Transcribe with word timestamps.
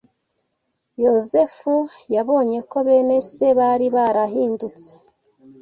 Yozefu 1.03 1.73
yabonye 2.15 2.59
ko 2.69 2.77
bene 2.87 3.17
se 3.31 3.47
bari 3.59 3.87
barahindutse. 3.95 4.89